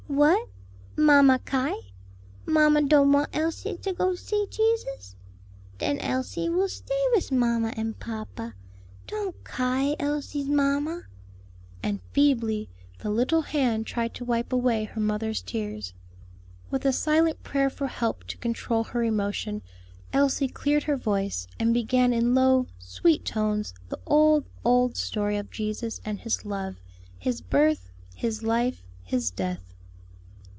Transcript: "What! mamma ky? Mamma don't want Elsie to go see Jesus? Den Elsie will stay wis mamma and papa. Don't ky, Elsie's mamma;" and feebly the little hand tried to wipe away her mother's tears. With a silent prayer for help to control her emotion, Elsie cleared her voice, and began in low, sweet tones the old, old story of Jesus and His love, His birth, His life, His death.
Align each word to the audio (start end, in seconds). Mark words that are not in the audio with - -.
"What! 0.07 0.49
mamma 0.97 1.39
ky? 1.45 1.93
Mamma 2.45 2.81
don't 2.81 3.13
want 3.13 3.35
Elsie 3.35 3.77
to 3.77 3.93
go 3.93 4.13
see 4.13 4.45
Jesus? 4.51 5.15
Den 5.77 5.99
Elsie 5.99 6.49
will 6.49 6.67
stay 6.67 7.01
wis 7.15 7.31
mamma 7.31 7.73
and 7.77 7.97
papa. 7.97 8.53
Don't 9.07 9.33
ky, 9.45 9.95
Elsie's 9.99 10.49
mamma;" 10.49 11.05
and 11.81 12.01
feebly 12.11 12.69
the 12.99 13.09
little 13.09 13.41
hand 13.43 13.87
tried 13.87 14.13
to 14.15 14.25
wipe 14.25 14.51
away 14.51 14.83
her 14.83 14.99
mother's 14.99 15.41
tears. 15.41 15.93
With 16.69 16.85
a 16.85 16.91
silent 16.93 17.41
prayer 17.41 17.69
for 17.69 17.87
help 17.87 18.25
to 18.25 18.37
control 18.37 18.83
her 18.83 19.03
emotion, 19.03 19.61
Elsie 20.11 20.49
cleared 20.49 20.83
her 20.83 20.97
voice, 20.97 21.47
and 21.57 21.73
began 21.73 22.11
in 22.11 22.35
low, 22.35 22.67
sweet 22.77 23.23
tones 23.25 23.73
the 23.87 23.99
old, 24.05 24.43
old 24.65 24.97
story 24.97 25.37
of 25.37 25.49
Jesus 25.49 26.01
and 26.03 26.19
His 26.19 26.43
love, 26.45 26.75
His 27.17 27.39
birth, 27.39 27.89
His 28.13 28.43
life, 28.43 28.83
His 29.03 29.31
death. 29.31 29.63